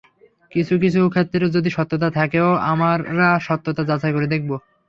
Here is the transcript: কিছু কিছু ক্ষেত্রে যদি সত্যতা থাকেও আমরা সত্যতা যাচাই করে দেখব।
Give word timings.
কিছু 0.51 0.73
কিছু 0.83 0.99
ক্ষেত্রে 1.09 1.45
যদি 1.55 1.69
সত্যতা 1.69 2.09
থাকেও 2.17 2.49
আমরা 2.71 3.27
সত্যতা 3.47 3.81
যাচাই 3.89 4.13
করে 4.13 4.27
দেখব। 4.33 4.49